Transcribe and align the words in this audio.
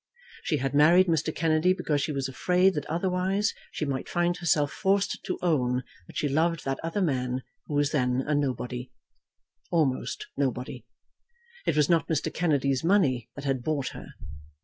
She 0.41 0.57
had 0.57 0.73
married 0.73 1.05
Mr. 1.05 1.31
Kennedy 1.31 1.73
because 1.73 2.01
she 2.01 2.11
was 2.11 2.27
afraid 2.27 2.73
that 2.73 2.87
otherwise 2.87 3.53
she 3.71 3.85
might 3.85 4.09
find 4.09 4.35
herself 4.35 4.71
forced 4.71 5.19
to 5.25 5.37
own 5.43 5.83
that 6.07 6.17
she 6.17 6.27
loved 6.27 6.65
that 6.65 6.79
other 6.81 7.03
man 7.03 7.43
who 7.67 7.75
was 7.75 7.91
then 7.91 8.21
a 8.25 8.33
nobody; 8.33 8.89
almost 9.69 10.25
nobody. 10.35 10.83
It 11.67 11.77
was 11.77 11.87
not 11.87 12.07
Mr. 12.09 12.33
Kennedy's 12.33 12.83
money 12.83 13.29
that 13.35 13.43
had 13.45 13.61
bought 13.61 13.89
her. 13.89 14.07